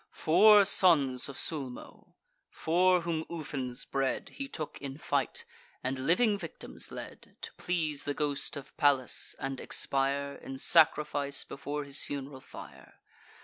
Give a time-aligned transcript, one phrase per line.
[0.17, 2.15] Four sons of Sulmo,
[2.49, 5.45] four whom Ufens bred, He took in fight,
[5.83, 11.83] and living victims led, To please the ghost of Pallas, and expire, In sacrifice, before
[11.83, 12.95] his fun'ral fire.